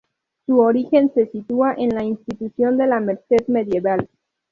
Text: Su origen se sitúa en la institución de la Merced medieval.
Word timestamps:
Su 0.47 0.57
origen 0.61 1.13
se 1.13 1.27
sitúa 1.27 1.75
en 1.77 1.89
la 1.93 2.03
institución 2.03 2.75
de 2.75 2.87
la 2.87 2.99
Merced 2.99 3.47
medieval. 3.47 4.09